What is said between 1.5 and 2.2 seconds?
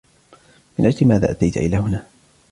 إلى هنا؟